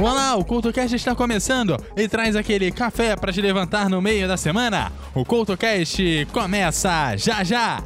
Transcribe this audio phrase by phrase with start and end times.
[0.00, 4.36] Olá, o CultoCast está começando e traz aquele café para te levantar no meio da
[4.38, 4.90] semana.
[5.14, 7.84] O CultoCast começa já já!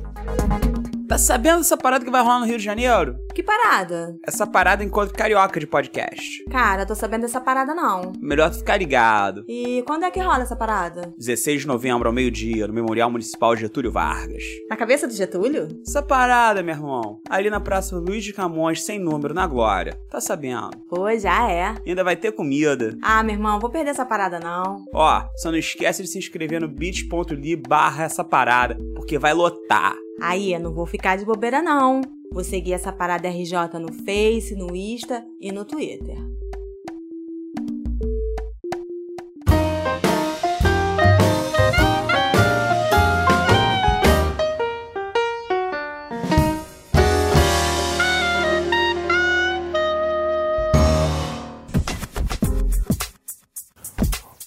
[1.06, 3.17] Tá sabendo dessa parada que vai rolar no Rio de Janeiro?
[3.35, 4.17] Que parada?
[4.27, 6.42] Essa parada encontro carioca de podcast.
[6.51, 8.12] Cara, tô sabendo dessa parada não.
[8.22, 9.44] Melhor tu ficar ligado.
[9.47, 11.12] E quando é que rola essa parada?
[11.19, 14.43] 16 de novembro ao meio-dia, no Memorial Municipal Getúlio Vargas.
[14.71, 15.69] Na cabeça do Getúlio?
[15.87, 19.98] Essa parada, meu irmão, ali na Praça Luiz de Camões, sem número, na Glória.
[20.11, 20.71] Tá sabendo?
[20.89, 21.75] Pô, já é.
[21.87, 22.97] Ainda vai ter comida.
[23.02, 24.84] Ah, meu irmão, vou perder essa parada não.
[24.95, 29.95] Ó, só não esquece de se inscrever no bit.ly barra essa parada, porque vai lotar.
[30.21, 32.01] Aí, eu não vou ficar de bobeira não.
[32.33, 36.17] Vou seguir essa parada RJ no Face, no Insta e no Twitter.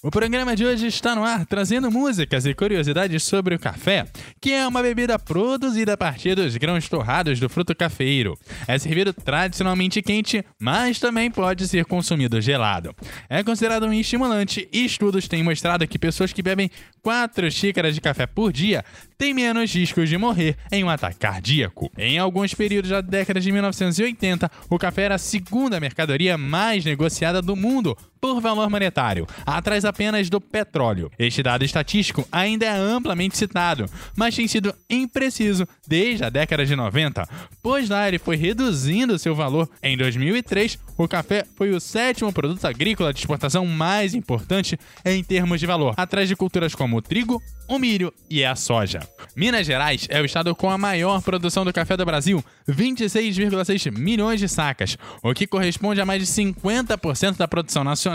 [0.00, 4.06] O programa de hoje está no ar trazendo músicas e curiosidades sobre o café,
[4.40, 8.38] que é uma bebida produzida a partir dos grãos torrados do fruto cafeiro.
[8.68, 12.94] É servido tradicionalmente quente, mas também pode ser consumido gelado.
[13.28, 16.70] É considerado um estimulante e estudos têm mostrado que pessoas que bebem
[17.02, 18.84] 4 xícaras de café por dia
[19.16, 21.90] têm menos riscos de morrer em um ataque cardíaco.
[21.98, 27.42] Em alguns períodos da década de 1980, o café era a segunda mercadoria mais negociada
[27.42, 31.10] do mundo por valor monetário, atrás apenas do petróleo.
[31.18, 36.74] Este dado estatístico ainda é amplamente citado, mas tem sido impreciso desde a década de
[36.74, 37.28] 90,
[37.62, 39.68] pois lá ele foi reduzindo seu valor.
[39.82, 45.60] Em 2003, o café foi o sétimo produto agrícola de exportação mais importante em termos
[45.60, 49.00] de valor, atrás de culturas como o trigo, o milho e a soja.
[49.36, 54.40] Minas Gerais é o estado com a maior produção do café do Brasil, 26,6 milhões
[54.40, 58.07] de sacas, o que corresponde a mais de 50% da produção nacional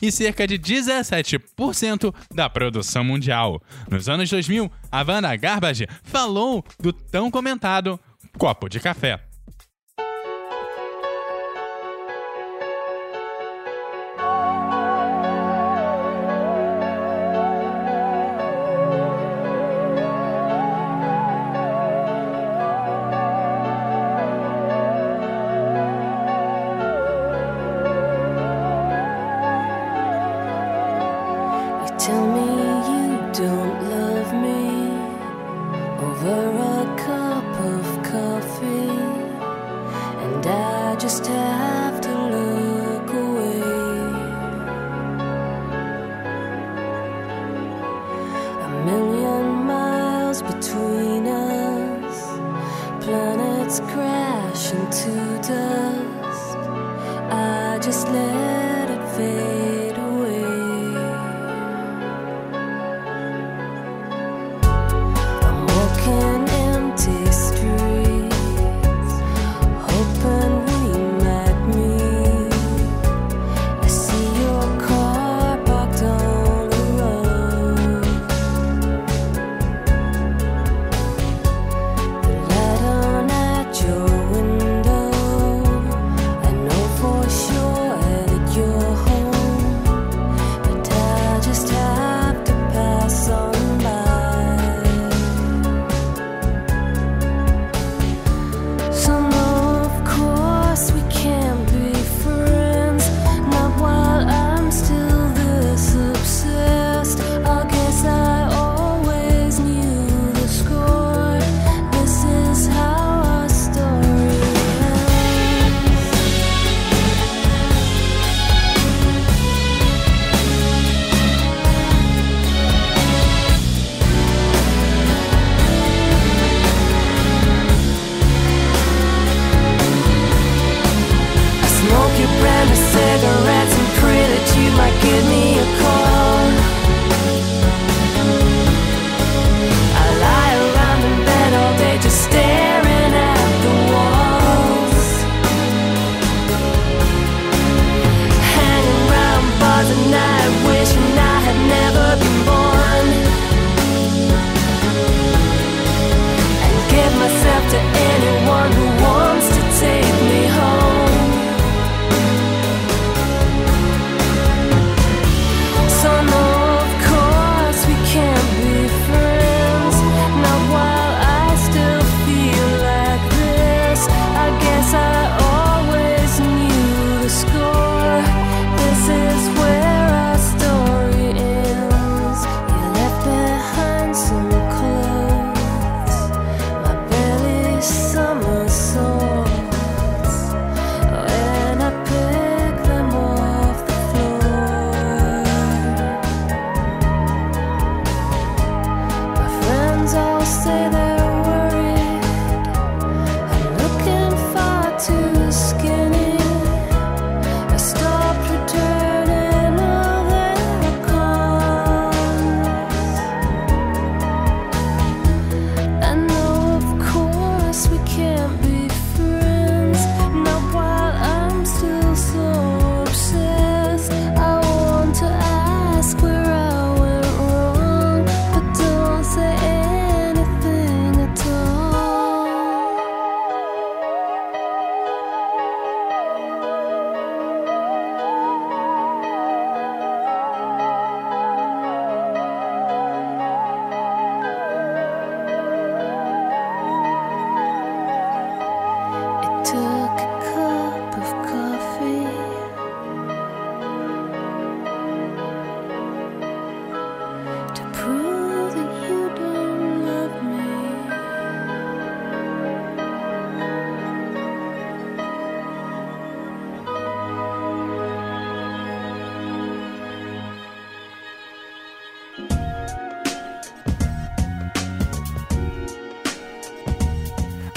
[0.00, 3.60] e cerca de 17% da produção mundial.
[3.90, 7.98] Nos anos 2000, a Wanda Garbage falou do tão comentado
[8.38, 9.31] copo de café.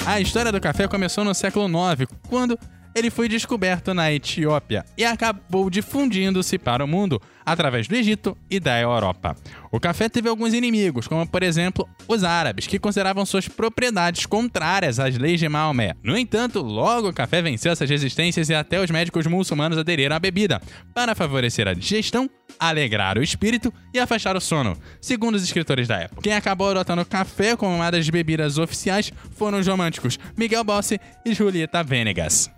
[0.06, 2.56] A história do café começou no século IX, quando
[2.96, 8.58] ele foi descoberto na Etiópia e acabou difundindo-se para o mundo através do Egito e
[8.58, 9.36] da Europa.
[9.70, 14.98] O café teve alguns inimigos, como por exemplo os árabes, que consideravam suas propriedades contrárias
[14.98, 15.92] às leis de Maomé.
[16.02, 20.18] No entanto, logo o café venceu essas resistências e até os médicos muçulmanos aderiram à
[20.18, 20.60] bebida,
[20.94, 25.98] para favorecer a digestão, alegrar o espírito e afastar o sono, segundo os escritores da
[25.98, 26.22] época.
[26.22, 30.98] Quem acabou adotando o café como uma das bebidas oficiais foram os românticos Miguel Bossi
[31.26, 32.55] e Julieta Venegas.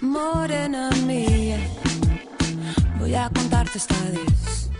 [0.00, 1.58] Morena mía,
[2.98, 4.70] voy a contarte esta vez.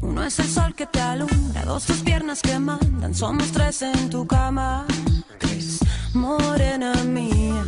[0.00, 4.10] Uno es el sol que te alumbra, dos tus piernas que mandan, somos tres en
[4.10, 4.86] tu cama.
[5.38, 5.80] Tres,
[6.14, 7.64] morena mía,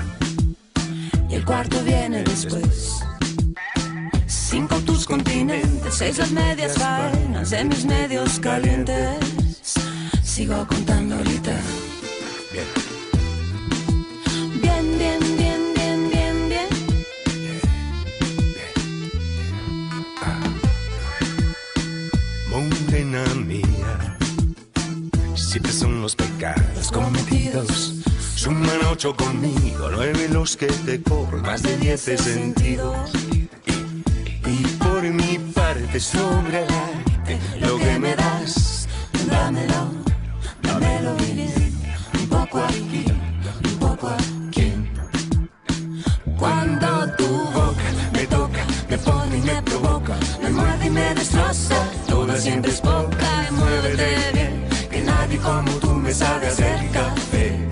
[1.29, 3.05] y el cuarto viene después.
[6.01, 9.19] Las medias faenas de mis medios calientes.
[10.23, 11.53] Sigo contando ahorita.
[14.61, 16.69] Bien, bien, bien, bien, bien, bien.
[22.49, 24.19] Morena mía,
[25.35, 27.95] siete son los pecados cometidos.
[28.35, 32.95] Suman ocho conmigo, nueve los que te cobro, más de diez he sentido.
[34.47, 35.50] Y por mi
[37.61, 38.89] lo que me das,
[39.29, 39.93] Dámelo,
[40.63, 41.53] dámelo bien.
[42.15, 43.05] Un poco aquí,
[43.65, 44.73] un poco aquí.
[46.39, 46.89] Cuando
[47.19, 51.77] tu boca me toca, me pone y me provoca, me muerde y me destroza.
[52.09, 54.69] Toda siempre es poca y muévete bien.
[54.91, 57.69] Que nadie como tú me sabe hacer café.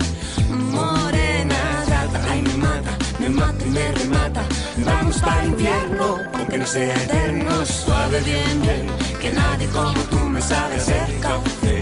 [0.49, 4.43] Morena gata, ay me mata, me mata y me remata.
[4.85, 5.98] Vamos para el infierno,
[6.59, 7.65] no sea eterno.
[7.65, 8.87] Suave bien, bien,
[9.21, 11.78] que nadie como tú me sabe hacer café.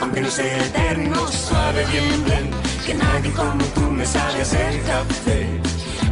[0.00, 1.26] Aunque no sea eterno.
[1.28, 2.50] Suave bien, bien,
[2.86, 5.60] que nadie como tú me sabe hacer café.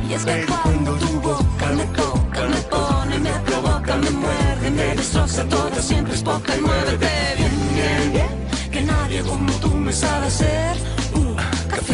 [0.08, 4.94] Y es que cuando tu boca me toca, me pone, me provoca, me muerde, me
[4.94, 9.92] destroza toda, siempre es poca y muévete bien, bien, bien, que nadie como tú me
[9.92, 10.76] sabe hacer
[11.14, 11.36] uh,
[11.68, 11.85] café.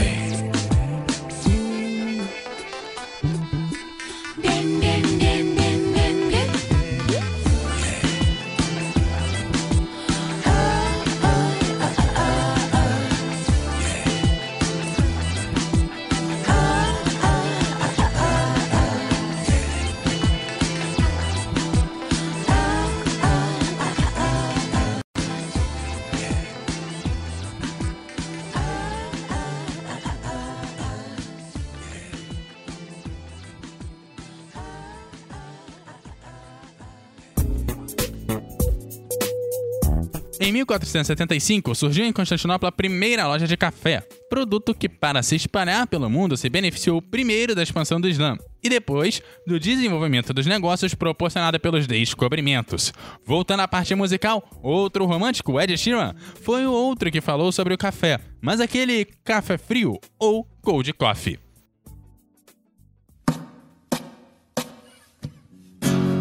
[40.65, 46.09] 1475, surgiu em Constantinopla a primeira loja de café, produto que, para se espalhar pelo
[46.09, 51.59] mundo, se beneficiou primeiro da expansão do Islã e depois do desenvolvimento dos negócios proporcionado
[51.59, 52.93] pelos descobrimentos.
[53.25, 57.79] Voltando à parte musical, outro romântico, Ed Sheeran, foi o outro que falou sobre o
[57.79, 61.39] café, mas aquele café frio ou cold coffee.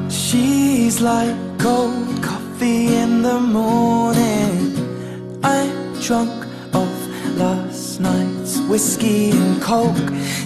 [0.09, 4.75] She's like cold coffee in the morning.
[5.43, 9.97] I'm drunk off last night's whiskey and coke.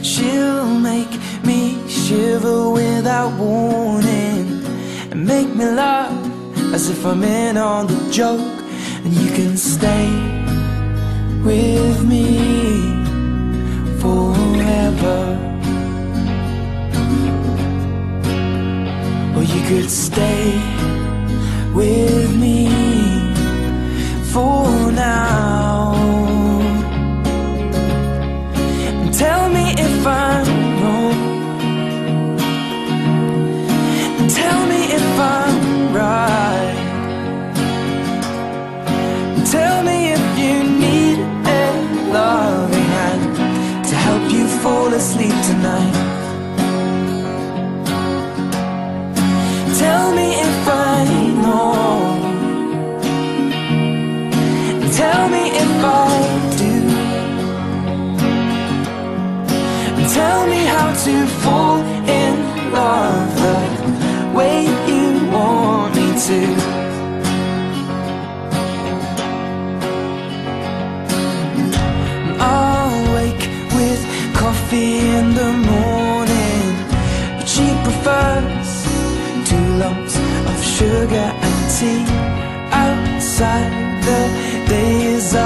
[0.02, 1.12] She'll make
[1.44, 4.64] me shiver without warning
[5.12, 6.14] and make me laugh
[6.74, 8.56] as if I'm in on the joke.
[9.04, 10.10] and you can stay
[11.44, 12.28] with me
[14.00, 15.20] forever.
[19.36, 20.95] Or you could stay
[21.76, 22.68] with me
[24.32, 25.94] for now.
[29.12, 30.48] Tell me if I'm
[30.82, 31.20] wrong.
[34.30, 36.45] Tell me if I'm right.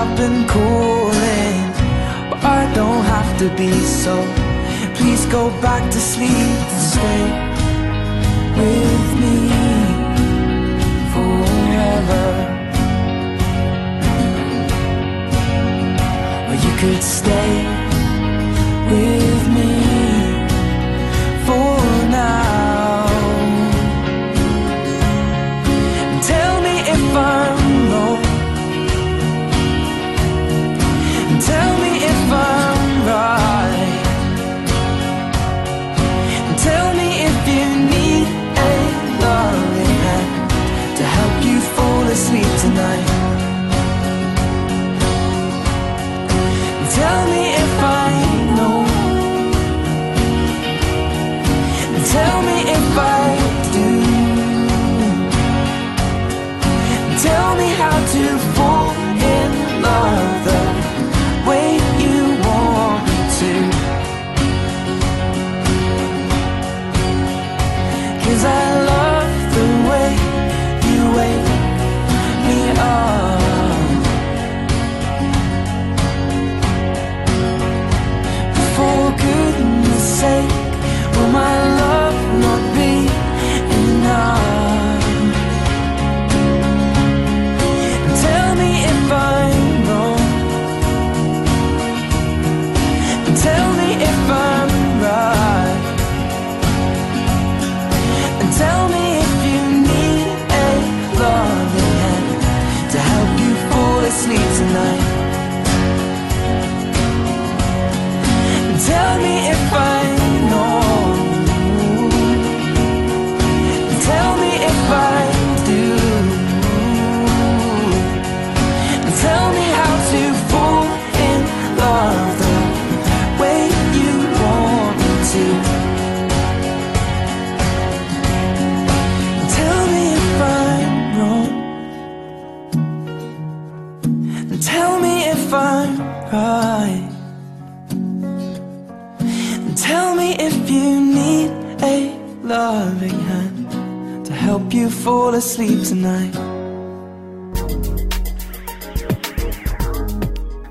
[0.10, 1.62] Up and calling,
[2.30, 4.16] but I don't have to be so.
[4.96, 6.32] Please go back to sleep
[6.74, 7.24] and stay
[8.60, 9.38] with me
[11.14, 12.28] forever.
[16.50, 17.69] Or you could stay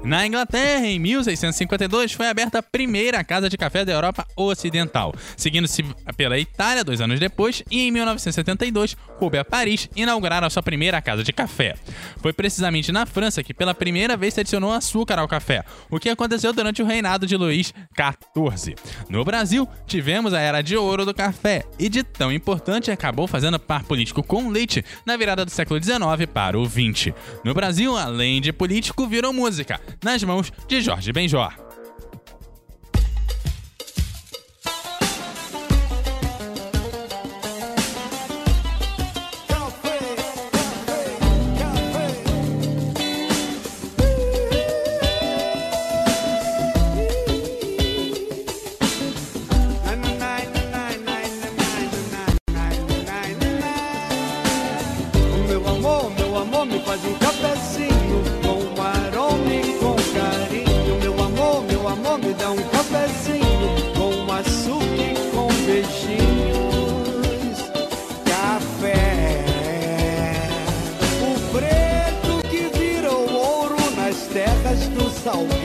[0.09, 5.85] Na Inglaterra, em 1652, foi aberta a primeira casa de café da Europa Ocidental, seguindo-se
[6.17, 11.03] pela Itália dois anos depois, e em 1972 coube a Paris inaugurar a sua primeira
[11.03, 11.75] casa de café.
[12.23, 16.09] Foi precisamente na França que pela primeira vez se adicionou açúcar ao café, o que
[16.09, 18.77] aconteceu durante o reinado de Luís XIV.
[19.11, 23.59] No Brasil, tivemos a era de ouro do café, e de tão importante acabou fazendo
[23.59, 25.99] par político com leite na virada do século XIX
[26.33, 27.13] para o XX.
[27.45, 31.68] No Brasil, além de político, virou música, nas mãos de Jorge Benjor.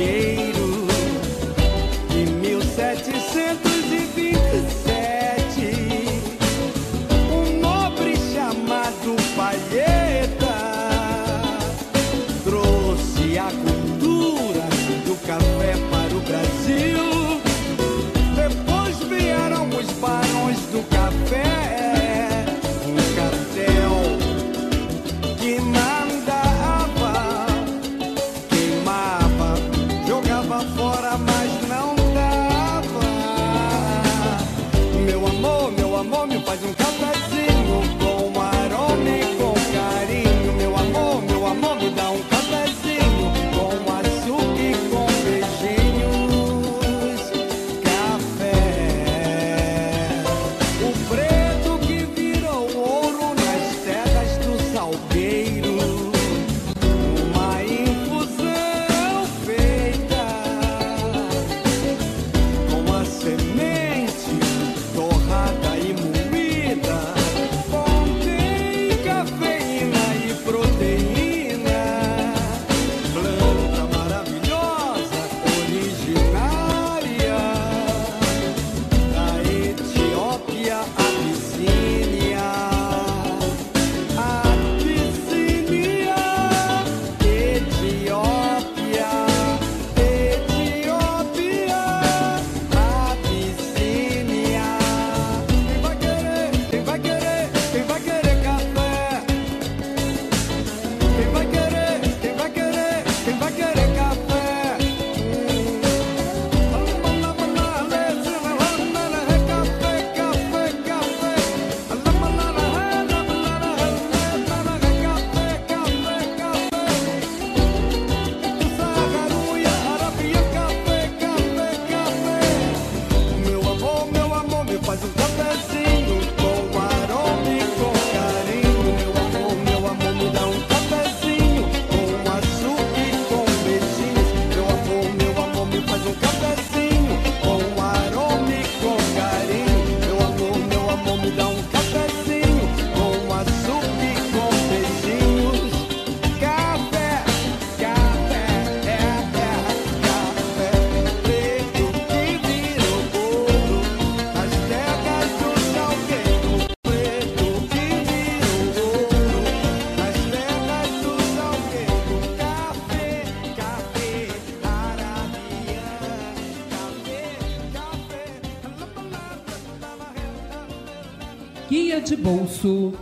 [0.06, 0.33] day.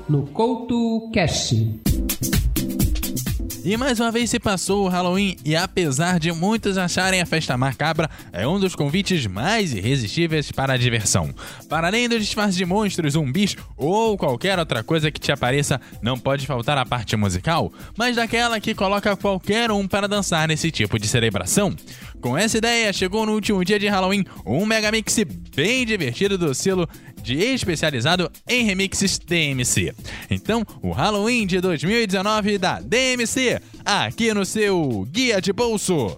[0.10, 1.80] No Couto Cast.
[3.64, 7.56] E mais uma vez se passou o Halloween e apesar de muitos acharem a festa
[7.56, 11.30] macabra, é um dos convites mais irresistíveis para a diversão.
[11.70, 16.18] Para além do disfarce de monstros, zumbis ou qualquer outra coisa que te apareça, não
[16.18, 20.98] pode faltar a parte musical, mas daquela que coloca qualquer um para dançar nesse tipo
[20.98, 21.76] de celebração.
[22.20, 25.20] Com essa ideia, chegou no último dia de Halloween um megamix
[25.56, 26.88] bem divertido do selo
[27.22, 29.94] de especializado em remixes DMC.
[30.30, 36.18] Então, o Halloween de 2019 da DMC, aqui no seu Guia de Bolso.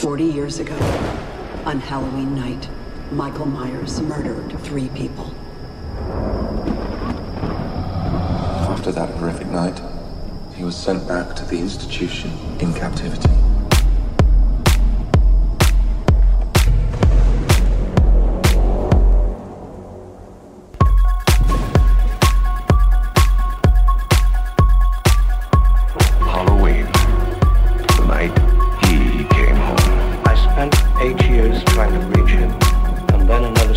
[0.00, 0.74] Forty years ago,
[1.64, 2.68] on Halloween night,
[3.12, 5.34] Michael Myers murdered three people.
[8.70, 9.78] After that horrific night,
[10.54, 13.28] he was sent back to the institution in captivity.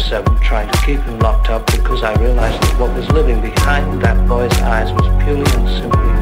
[0.09, 4.03] Seven, trying to keep him locked up because I realized that what was living behind
[4.03, 6.14] that boy's eyes was purely and simply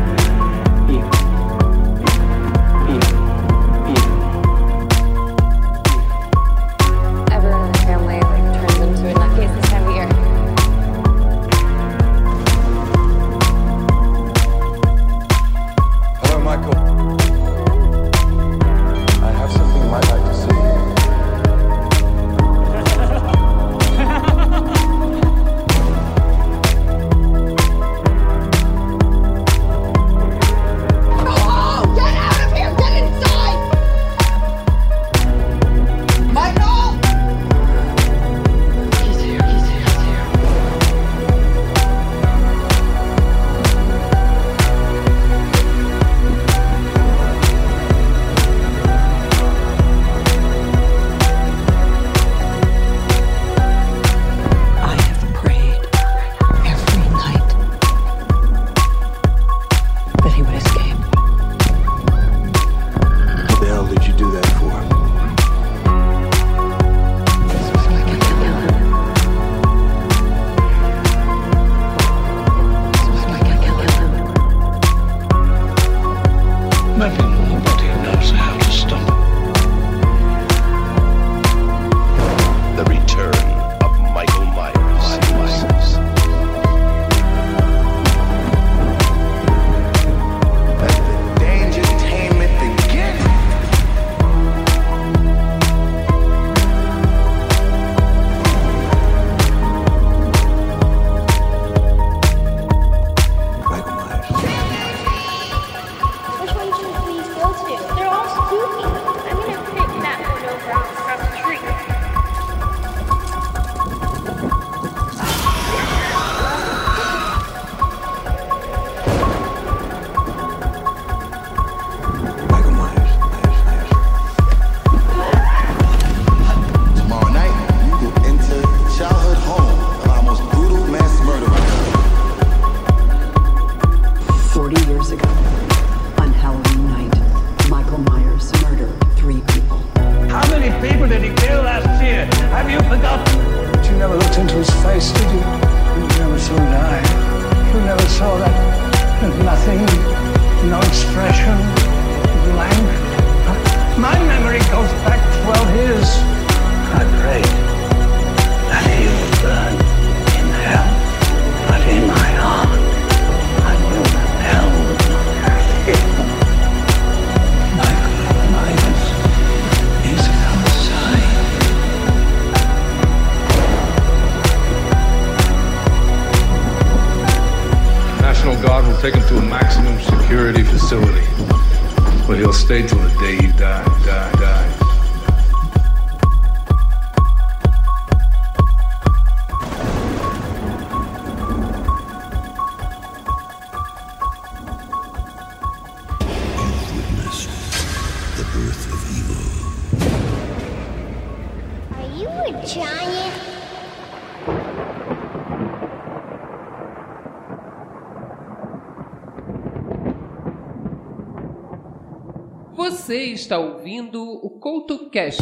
[213.13, 215.39] Você está ouvindo o CoutoCast.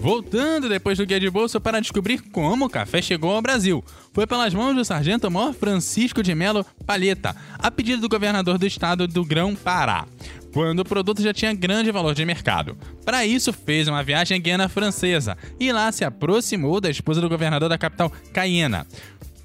[0.00, 3.84] Voltando depois do Guia de Bolsa para descobrir como o café chegou ao Brasil.
[4.14, 9.06] Foi pelas mãos do sargento-mor Francisco de Melo Palheta, a pedido do governador do estado
[9.06, 10.06] do Grão-Pará,
[10.54, 12.74] quando o produto já tinha grande valor de mercado.
[13.04, 17.28] Para isso, fez uma viagem à Guiana Francesa e lá se aproximou da esposa do
[17.28, 18.86] governador da capital, Cayena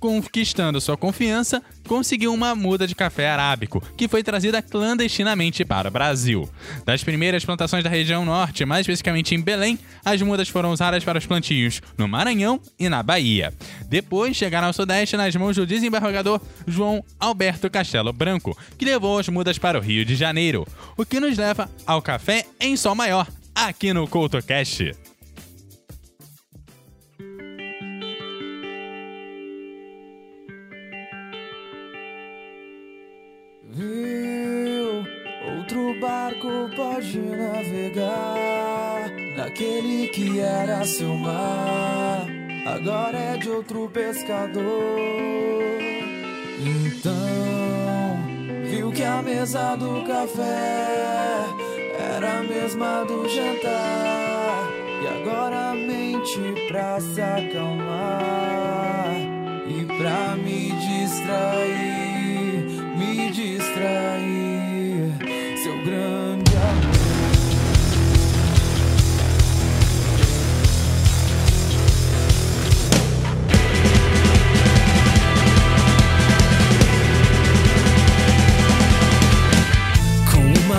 [0.03, 5.91] conquistando sua confiança, conseguiu uma muda de café arábico, que foi trazida clandestinamente para o
[5.91, 6.49] Brasil.
[6.85, 11.19] Das primeiras plantações da região norte, mais especificamente em Belém, as mudas foram usadas para
[11.19, 13.53] os plantios no Maranhão e na Bahia.
[13.87, 19.29] Depois chegaram ao sudeste nas mãos do desembargador João Alberto Castelo Branco, que levou as
[19.29, 23.25] mudas para o Rio de Janeiro, o que nos leva ao café em sol maior,
[23.55, 25.02] aqui no CoutoCast.
[39.53, 42.25] Naquele que era seu mar.
[42.65, 44.63] Agora é de outro pescador.
[46.59, 47.13] Então,
[48.65, 51.45] viu que a mesa do café
[52.15, 54.71] era a mesma do jantar.
[55.03, 59.13] E agora mente pra se acalmar
[59.67, 61.43] e pra me distrair,
[62.97, 65.13] me distrair,
[65.61, 66.32] seu grande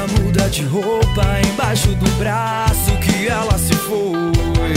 [0.06, 4.74] Muda de roupa embaixo do braço que ela se foi.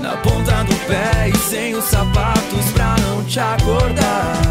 [0.00, 4.42] Na ponta do pé e sem os sapatos pra não te acordar.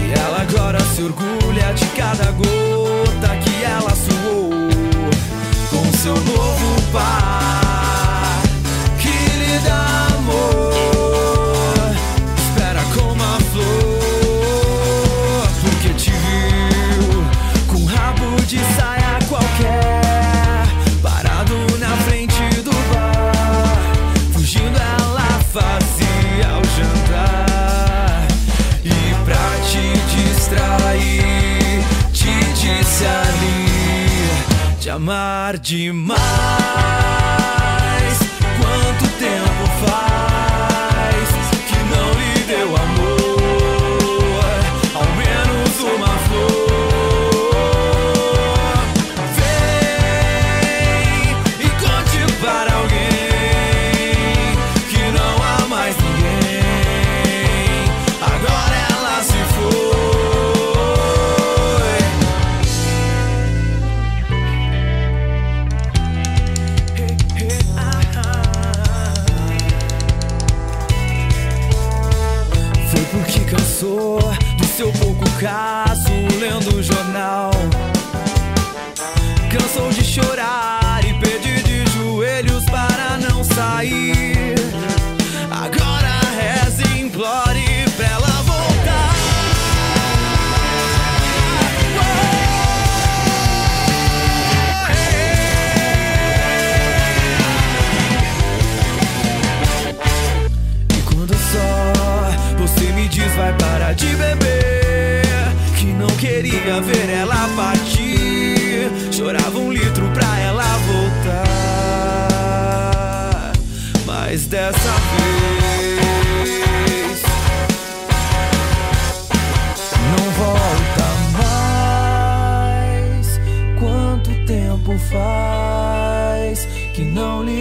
[0.00, 4.50] E ela agora se orgulha de cada gota que ela suou.
[5.70, 8.42] Com seu novo par
[9.00, 9.97] que lhe dá
[34.98, 36.18] amar demais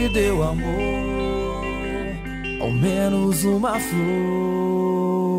[0.07, 1.65] lhe deu amor
[2.61, 5.36] ao menos uma flor.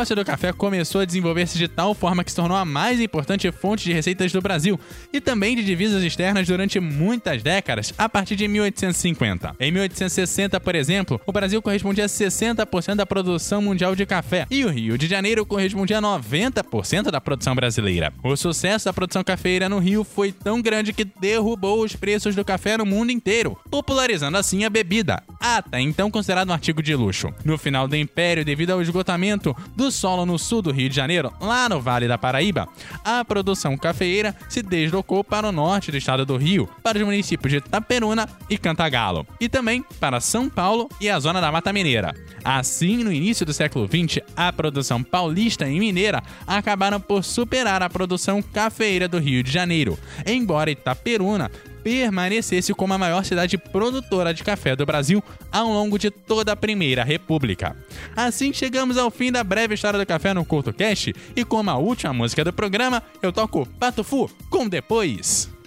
[0.00, 3.52] Negócio do café começou a desenvolver-se de tal forma que se tornou a mais importante
[3.52, 4.80] fonte de receitas do Brasil
[5.12, 9.56] e também de divisas externas durante muitas décadas, a partir de 1850.
[9.60, 14.64] Em 1860, por exemplo, o Brasil correspondia a 60% da produção mundial de café e
[14.64, 18.10] o Rio de Janeiro correspondia a 90% da produção brasileira.
[18.24, 22.42] O sucesso da produção cafeira no Rio foi tão grande que derrubou os preços do
[22.42, 27.28] café no mundo inteiro, popularizando assim a bebida, até então considerado um artigo de luxo.
[27.44, 31.32] No final do Império, devido ao esgotamento do solo no sul do Rio de Janeiro,
[31.40, 32.68] lá no Vale da Paraíba,
[33.04, 37.50] a produção cafeeira se deslocou para o norte do estado do Rio, para os municípios
[37.50, 42.14] de Itaperuna e Cantagalo, e também para São Paulo e a zona da Mata Mineira.
[42.44, 47.90] Assim, no início do século XX, a produção paulista e mineira acabaram por superar a
[47.90, 51.50] produção cafeeira do Rio de Janeiro, embora Itaperuna
[51.82, 56.56] permanecesse como a maior cidade produtora de café do Brasil ao longo de toda a
[56.56, 57.76] Primeira República.
[58.16, 62.12] Assim chegamos ao fim da breve história do café no CultoCast e como a última
[62.12, 65.59] música do programa, eu toco Patufu com Depois.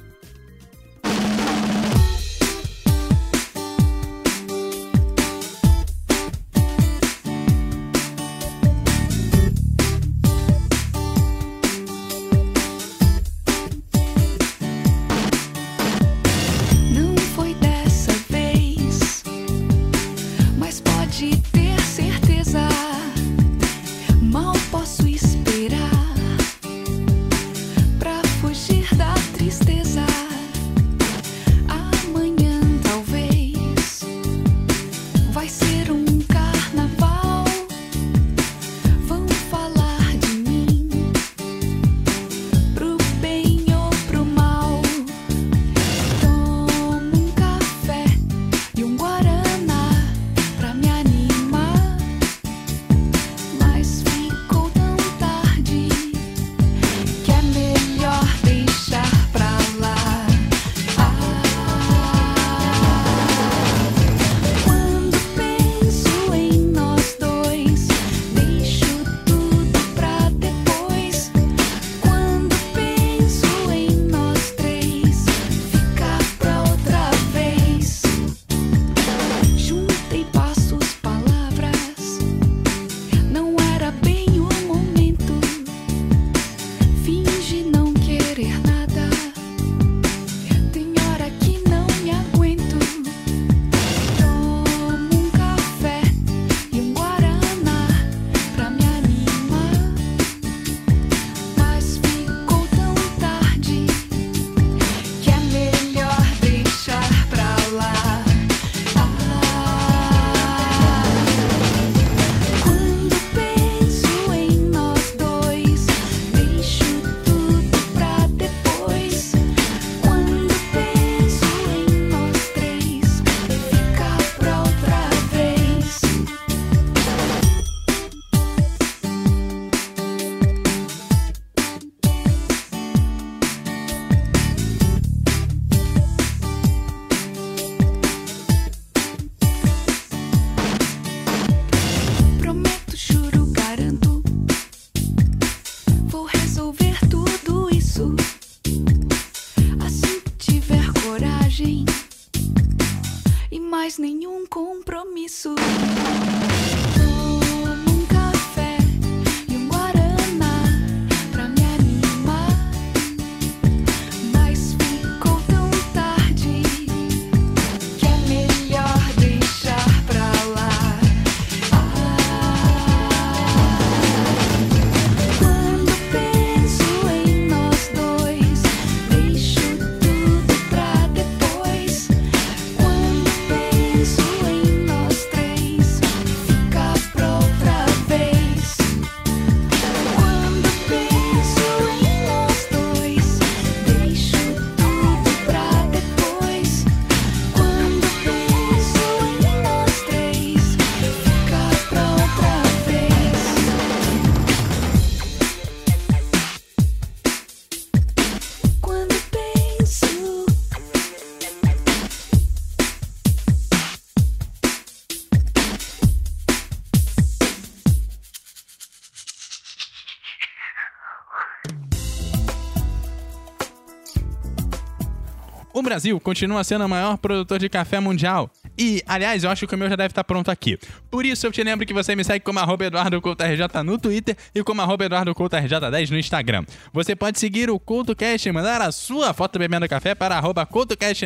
[225.94, 229.78] Brasil continua sendo o maior produtor de café mundial E, aliás, eu acho que o
[229.78, 230.80] meu já deve estar pronto aqui.
[231.12, 234.00] Por isso eu te lembro que você me segue como arroba Eduardo Couto RJ no
[234.00, 236.66] Twitter e como arroba Eduardo Couto RJ10 no Instagram.
[236.92, 240.68] Você pode seguir o CoutoCast e mandar a sua foto bebendo café para arroba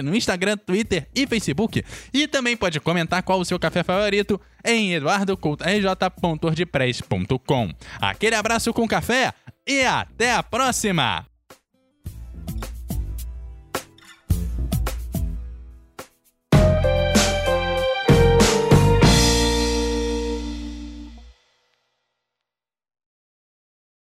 [0.03, 1.81] no Instagram, Twitter e Facebook.
[2.13, 7.69] E também pode comentar qual o seu café favorito em eduardocoutorj.wordpress.com.
[8.01, 9.31] Aquele abraço com café
[9.65, 11.36] e até a próxima!